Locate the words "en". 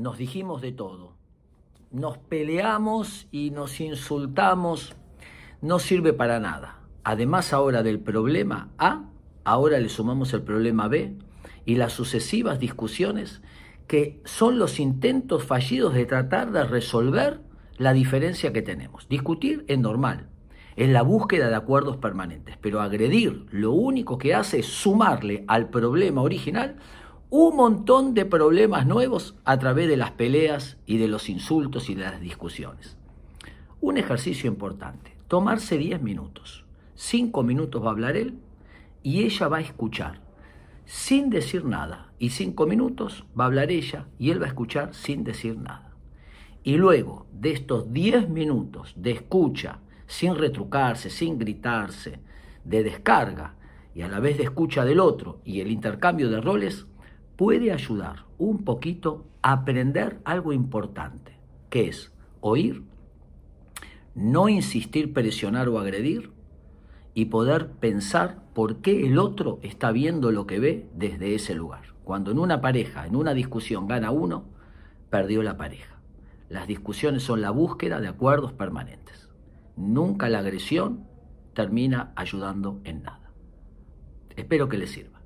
72.30-72.38, 73.06-73.16, 82.84-83.02